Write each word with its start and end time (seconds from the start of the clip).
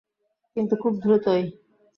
কিন্তু 0.55 0.73
খুব 0.75 0.93
দ্রুতই। 0.99 1.43